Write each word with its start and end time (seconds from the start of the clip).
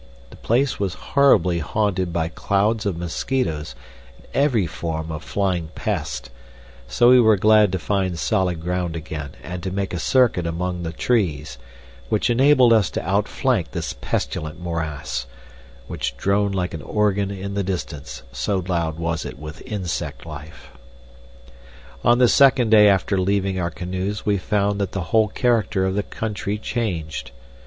The 0.31 0.35
place 0.35 0.79
was 0.79 0.95
horribly 0.95 1.59
haunted 1.59 2.11
by 2.11 2.29
clouds 2.29 2.87
of 2.87 2.97
mosquitoes 2.97 3.75
and 4.17 4.25
every 4.33 4.65
form 4.65 5.11
of 5.11 5.23
flying 5.23 5.69
pest, 5.75 6.31
so 6.87 7.09
we 7.09 7.19
were 7.19 7.37
glad 7.37 7.71
to 7.71 7.77
find 7.77 8.17
solid 8.17 8.61
ground 8.63 8.95
again 8.95 9.33
and 9.43 9.61
to 9.61 9.69
make 9.69 9.93
a 9.93 9.99
circuit 9.99 10.47
among 10.47 10.81
the 10.81 10.91
trees, 10.91 11.59
which 12.09 12.31
enabled 12.31 12.73
us 12.73 12.89
to 12.89 13.07
outflank 13.07 13.73
this 13.73 13.93
pestilent 13.93 14.59
morass, 14.59 15.27
which 15.85 16.17
droned 16.17 16.55
like 16.55 16.73
an 16.73 16.81
organ 16.81 17.29
in 17.29 17.53
the 17.53 17.61
distance, 17.61 18.23
so 18.31 18.63
loud 18.67 18.97
was 18.97 19.23
it 19.23 19.37
with 19.37 19.61
insect 19.67 20.25
life. 20.25 20.69
On 22.03 22.17
the 22.17 22.27
second 22.27 22.71
day 22.71 22.87
after 22.89 23.19
leaving 23.19 23.59
our 23.59 23.69
canoes 23.69 24.25
we 24.25 24.39
found 24.39 24.81
that 24.81 24.93
the 24.93 25.01
whole 25.13 25.27
character 25.27 25.85
of 25.85 25.93
the 25.93 26.01
country 26.01 26.57
changed. 26.57 27.29